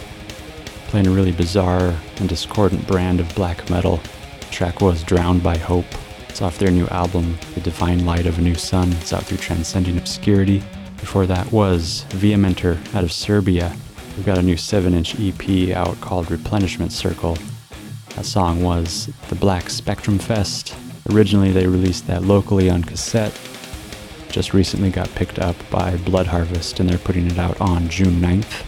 playing 0.86 1.06
a 1.06 1.10
really 1.10 1.32
bizarre 1.32 1.94
and 2.16 2.28
discordant 2.28 2.86
brand 2.86 3.20
of 3.20 3.34
black 3.34 3.68
metal. 3.68 4.00
The 4.40 4.46
track 4.46 4.80
was 4.80 5.02
Drowned 5.02 5.42
by 5.42 5.58
Hope. 5.58 5.84
It's 6.28 6.40
off 6.40 6.58
their 6.58 6.70
new 6.70 6.86
album, 6.86 7.36
The 7.54 7.60
Divine 7.60 8.06
Light 8.06 8.26
of 8.26 8.38
a 8.38 8.42
New 8.42 8.54
Sun. 8.54 8.92
It's 8.92 9.12
out 9.12 9.24
through 9.24 9.38
Transcending 9.38 9.98
Obscurity. 9.98 10.62
Before 10.98 11.26
that 11.26 11.52
was 11.52 12.06
Vehementer 12.10 12.78
out 12.94 13.04
of 13.04 13.12
Serbia. 13.12 13.76
We've 14.16 14.26
got 14.26 14.38
a 14.38 14.42
new 14.42 14.56
7 14.56 14.94
inch 14.94 15.14
EP 15.20 15.76
out 15.76 16.00
called 16.00 16.30
Replenishment 16.30 16.92
Circle. 16.92 17.36
That 18.16 18.24
song 18.24 18.62
was 18.62 19.10
The 19.28 19.34
Black 19.34 19.68
Spectrum 19.68 20.18
Fest. 20.18 20.74
Originally, 21.10 21.52
they 21.52 21.66
released 21.66 22.06
that 22.06 22.22
locally 22.22 22.70
on 22.70 22.82
cassette. 22.82 23.38
Just 24.32 24.54
recently 24.54 24.88
got 24.88 25.14
picked 25.14 25.38
up 25.38 25.54
by 25.70 25.94
Blood 25.98 26.26
Harvest, 26.26 26.80
and 26.80 26.88
they're 26.88 26.96
putting 26.96 27.26
it 27.26 27.38
out 27.38 27.60
on 27.60 27.90
June 27.90 28.14
9th. 28.14 28.64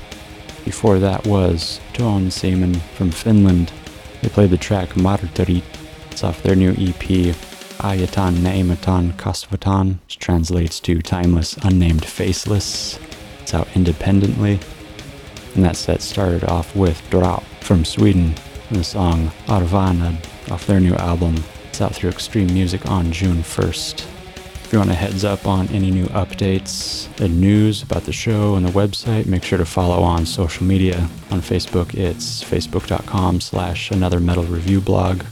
Before 0.63 0.99
that 0.99 1.27
was 1.27 1.81
Tuon 1.95 2.31
Seaman 2.31 2.75
from 2.75 3.11
Finland. 3.11 3.73
They 4.21 4.29
played 4.29 4.51
the 4.51 4.59
track 4.59 4.91
Martyrit. 4.91 5.63
It's 6.11 6.23
off 6.23 6.43
their 6.43 6.55
new 6.55 6.73
EP, 6.73 7.35
Ajaton 7.81 8.35
Nimetön 8.43 9.15
Kasvoton, 9.15 10.01
which 10.03 10.19
translates 10.19 10.81
to 10.81 11.01
Timeless 11.01 11.57
Unnamed 11.63 12.05
Faceless. 12.05 12.99
It's 13.41 13.55
out 13.55 13.69
independently. 13.75 14.61
And 15.55 15.65
that 15.65 15.77
set 15.77 16.03
started 16.03 16.45
off 16.45 16.77
with 16.77 17.01
Jordablod 17.09 17.43
from 17.63 17.87
Sweden 17.87 18.35
and 18.69 18.79
the 18.79 18.85
song 18.85 19.29
Arvanad 19.47 20.51
off 20.51 20.67
their 20.67 20.81
new 20.81 20.95
album. 20.97 21.43
It's 21.69 21.81
out 21.81 21.95
through 21.95 22.11
Extreme 22.11 22.53
Music 22.53 22.85
on 22.85 23.11
June 23.11 23.39
1st. 23.39 24.14
You 24.75 24.81
want 24.81 24.91
a 24.91 24.95
heads 24.95 25.25
up 25.25 25.47
on 25.47 25.69
any 25.69 25.93
new 25.93 26.07
updates 26.07 27.07
and 27.25 27.41
news 27.41 27.85
about 27.85 28.03
the 28.03 28.13
show 28.13 28.57
and 28.57 28.67
the 28.67 28.73
website, 28.73 29.27
make 29.27 29.45
sure 29.45 29.57
to 29.57 29.65
follow 29.65 30.03
on 30.03 30.27
social 30.27 30.67
media. 30.67 31.09
On 31.31 31.41
Facebook, 31.41 31.95
it's 31.95 32.43
facebook.com 32.43 33.41
slash 33.41 33.93
another 33.93 34.19
metal 34.19 34.43
review 34.43 34.81
blog. 34.81 35.23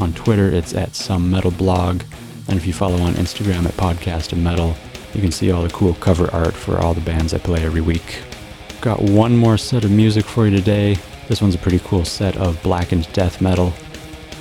On 0.00 0.12
Twitter, 0.12 0.48
it's 0.48 0.74
at 0.74 0.96
some 0.96 1.30
metal 1.30 1.52
blog. 1.52 2.02
And 2.48 2.58
if 2.58 2.66
you 2.66 2.72
follow 2.72 3.00
on 3.02 3.12
Instagram 3.12 3.66
at 3.66 3.74
podcast 3.74 4.32
and 4.32 4.42
metal, 4.42 4.74
you 5.14 5.20
can 5.20 5.30
see 5.30 5.52
all 5.52 5.62
the 5.62 5.70
cool 5.70 5.94
cover 5.94 6.28
art 6.32 6.52
for 6.52 6.80
all 6.80 6.92
the 6.92 7.00
bands 7.02 7.32
I 7.32 7.38
play 7.38 7.64
every 7.64 7.82
week. 7.82 8.18
Got 8.80 9.00
one 9.00 9.36
more 9.36 9.58
set 9.58 9.84
of 9.84 9.92
music 9.92 10.24
for 10.24 10.48
you 10.48 10.56
today. 10.56 10.96
This 11.28 11.40
one's 11.40 11.54
a 11.54 11.58
pretty 11.58 11.78
cool 11.84 12.04
set 12.04 12.36
of 12.36 12.60
blackened 12.64 13.06
death 13.12 13.40
metal. 13.40 13.70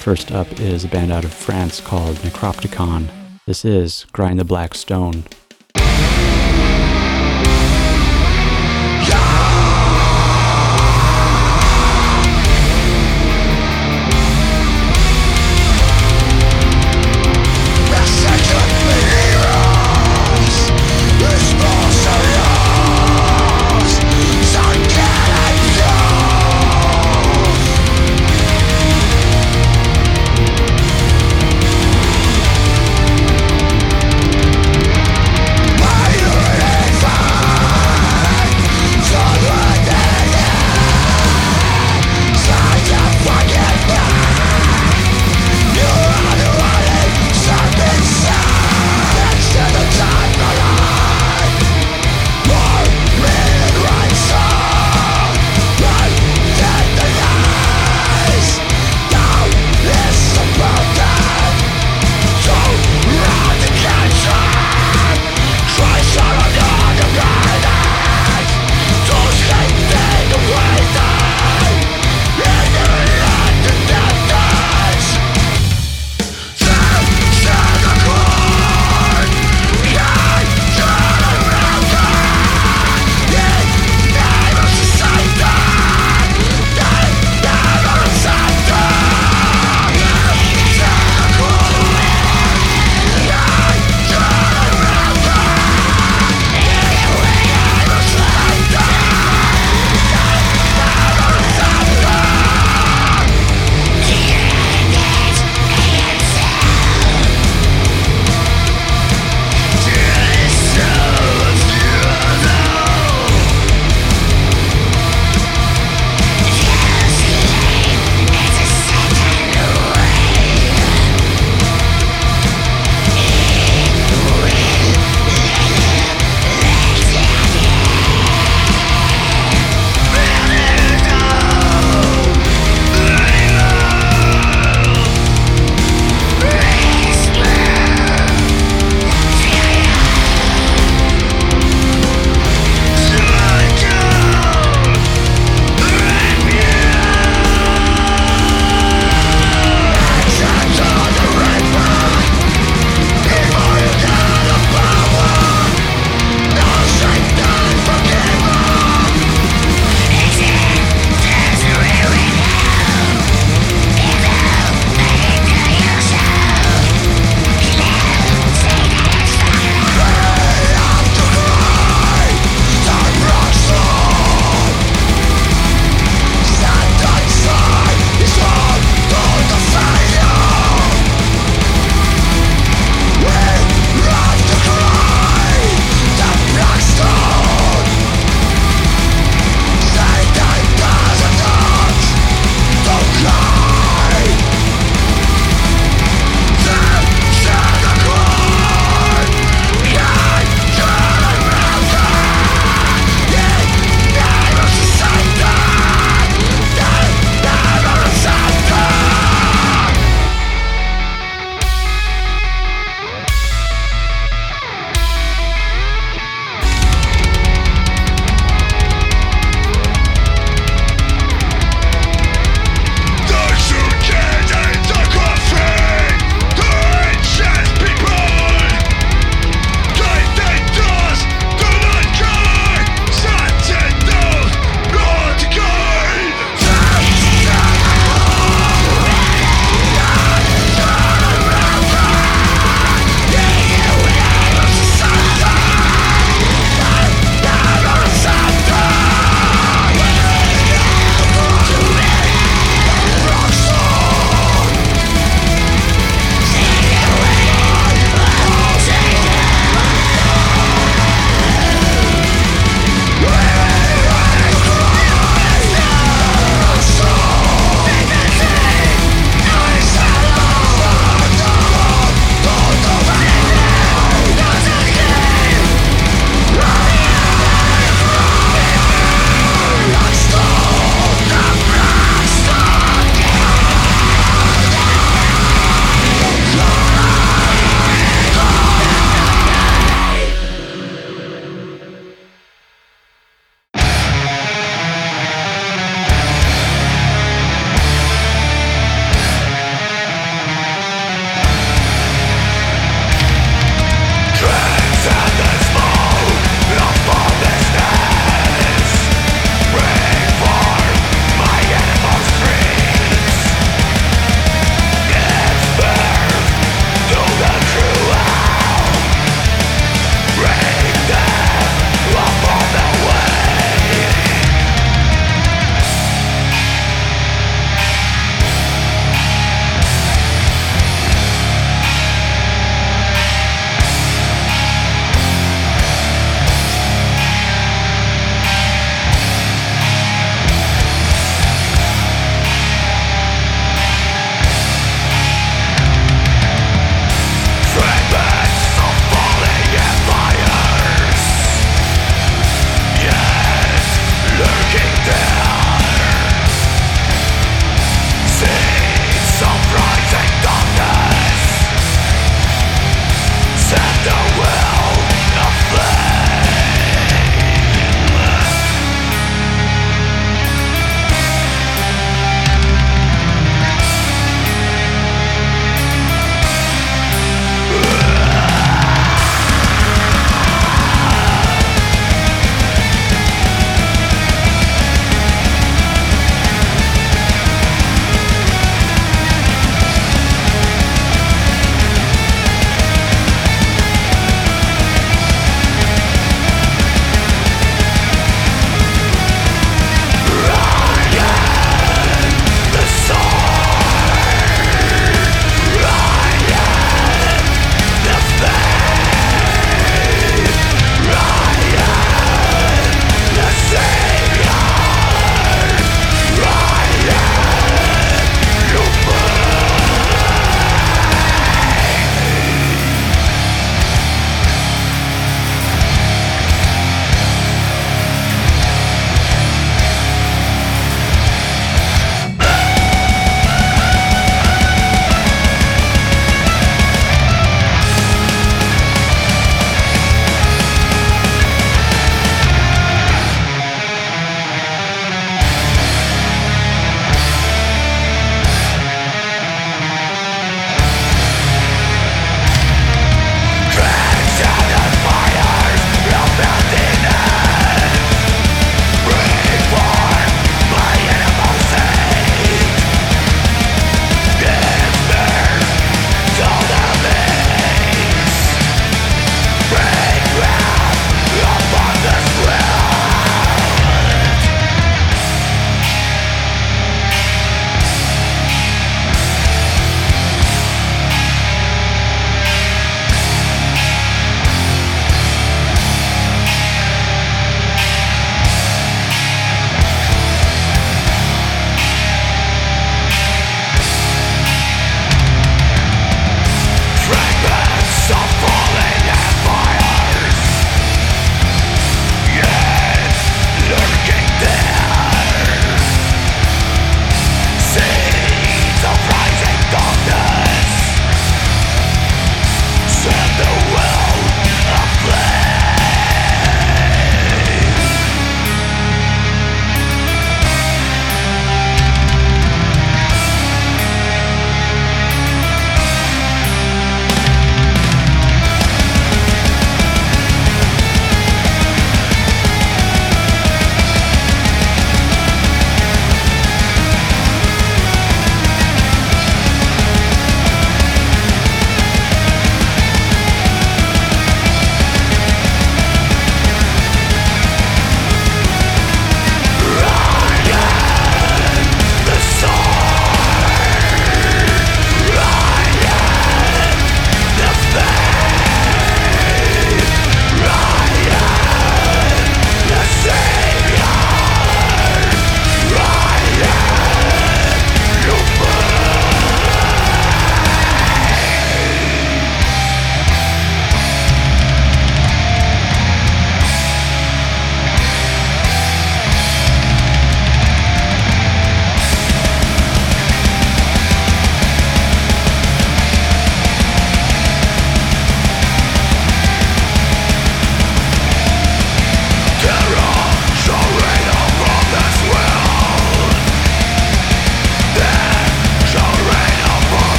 First 0.00 0.32
up 0.32 0.50
is 0.58 0.86
a 0.86 0.88
band 0.88 1.12
out 1.12 1.26
of 1.26 1.34
France 1.34 1.82
called 1.82 2.16
Necropticon. 2.16 3.21
This 3.44 3.64
is 3.64 4.06
Grind 4.12 4.38
the 4.38 4.44
Black 4.44 4.72
Stone. 4.72 5.24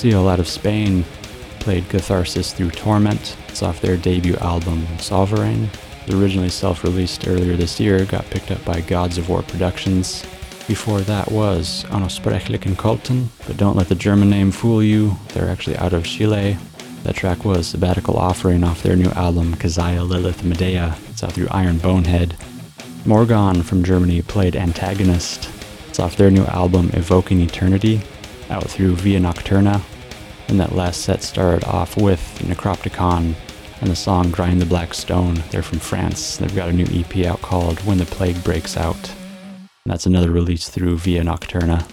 Atrexial 0.00 0.32
out 0.32 0.40
of 0.40 0.48
Spain 0.48 1.04
played 1.58 1.86
Catharsis 1.90 2.54
through 2.54 2.70
Torment. 2.70 3.36
It's 3.48 3.62
off 3.62 3.82
their 3.82 3.98
debut 3.98 4.36
album, 4.36 4.86
Sovereign. 4.98 5.68
It 6.06 6.14
originally 6.14 6.48
self 6.48 6.84
released 6.84 7.28
earlier 7.28 7.54
this 7.54 7.78
year, 7.78 8.06
got 8.06 8.24
picked 8.30 8.50
up 8.50 8.64
by 8.64 8.80
Gods 8.80 9.18
of 9.18 9.28
War 9.28 9.42
Productions. 9.42 10.24
Before 10.66 11.02
that 11.02 11.30
was 11.30 11.84
Unaussprechlichen 11.90 12.76
Kulten, 12.76 13.26
but 13.46 13.58
don't 13.58 13.76
let 13.76 13.90
the 13.90 13.94
German 13.94 14.30
name 14.30 14.50
fool 14.50 14.82
you, 14.82 15.16
they're 15.34 15.50
actually 15.50 15.76
out 15.76 15.92
of 15.92 16.06
Chile. 16.06 16.56
That 17.02 17.16
track 17.16 17.44
was 17.44 17.66
Sabbatical 17.66 18.16
Offering 18.16 18.64
off 18.64 18.82
their 18.82 18.96
new 18.96 19.10
album, 19.10 19.54
Keziah 19.56 20.02
Lilith 20.02 20.44
Medea. 20.44 20.96
It's 21.10 21.22
out 21.22 21.32
through 21.32 21.48
Iron 21.50 21.76
Bonehead. 21.76 22.36
Morgon 23.04 23.62
from 23.62 23.84
Germany 23.84 24.22
played 24.22 24.56
Antagonist. 24.56 25.50
It's 25.88 26.00
off 26.00 26.16
their 26.16 26.30
new 26.30 26.44
album, 26.44 26.90
Evoking 26.94 27.42
Eternity 27.42 28.00
out 28.50 28.68
through 28.68 28.96
Via 28.96 29.20
Nocturna. 29.20 29.82
And 30.50 30.58
that 30.58 30.74
last 30.74 31.02
set 31.02 31.22
started 31.22 31.64
off 31.64 31.96
with 31.96 32.20
Necropticon 32.42 33.36
and 33.80 33.90
the 33.90 33.94
song 33.94 34.32
Grind 34.32 34.60
the 34.60 34.66
Black 34.66 34.94
Stone. 34.94 35.44
They're 35.50 35.62
from 35.62 35.78
France. 35.78 36.38
They've 36.38 36.54
got 36.56 36.68
a 36.68 36.72
new 36.72 36.86
EP 36.90 37.24
out 37.24 37.40
called 37.40 37.78
When 37.86 37.98
the 37.98 38.04
Plague 38.04 38.42
Breaks 38.42 38.76
Out. 38.76 39.10
And 39.10 39.92
that's 39.92 40.06
another 40.06 40.32
release 40.32 40.68
through 40.68 40.98
Via 40.98 41.22
Nocturna. 41.22 41.88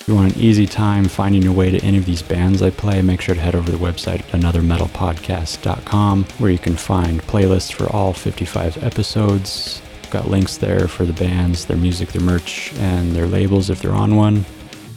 If 0.00 0.04
you 0.08 0.14
want 0.14 0.34
an 0.34 0.40
easy 0.40 0.66
time 0.66 1.04
finding 1.04 1.42
your 1.42 1.52
way 1.52 1.70
to 1.70 1.78
any 1.84 1.98
of 1.98 2.06
these 2.06 2.22
bands 2.22 2.62
I 2.62 2.70
play, 2.70 3.02
make 3.02 3.20
sure 3.20 3.34
to 3.34 3.40
head 3.40 3.54
over 3.54 3.70
to 3.70 3.76
the 3.76 3.84
website 3.84 4.22
anothermetalpodcast.com 4.30 6.24
where 6.38 6.50
you 6.50 6.58
can 6.58 6.74
find 6.74 7.22
playlists 7.24 7.70
for 7.70 7.92
all 7.92 8.14
55 8.14 8.82
episodes. 8.82 9.82
Got 10.10 10.28
links 10.28 10.56
there 10.56 10.88
for 10.88 11.04
the 11.04 11.12
bands, 11.12 11.66
their 11.66 11.76
music, 11.76 12.12
their 12.12 12.22
merch, 12.22 12.72
and 12.76 13.12
their 13.12 13.26
labels 13.26 13.68
if 13.68 13.82
they're 13.82 13.92
on 13.92 14.16
one. 14.16 14.36
You 14.36 14.44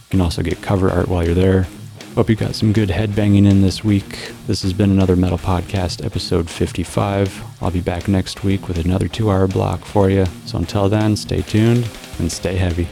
can 0.09 0.21
also 0.21 0.41
get 0.41 0.61
cover 0.61 0.89
art 0.89 1.09
while 1.09 1.25
you're 1.25 1.35
there. 1.35 1.67
Hope 2.15 2.29
you 2.29 2.35
got 2.35 2.55
some 2.55 2.73
good 2.73 2.89
headbanging 2.89 3.49
in 3.49 3.61
this 3.61 3.85
week. 3.85 4.33
This 4.45 4.63
has 4.63 4.73
been 4.73 4.91
another 4.91 5.15
Metal 5.15 5.37
Podcast, 5.37 6.05
episode 6.05 6.49
55. 6.49 7.41
I'll 7.61 7.71
be 7.71 7.79
back 7.79 8.09
next 8.09 8.43
week 8.43 8.67
with 8.67 8.83
another 8.83 9.07
two 9.07 9.31
hour 9.31 9.47
block 9.47 9.85
for 9.85 10.09
you. 10.09 10.25
So 10.45 10.57
until 10.57 10.89
then, 10.89 11.15
stay 11.15 11.41
tuned 11.41 11.89
and 12.19 12.29
stay 12.29 12.57
heavy. 12.57 12.89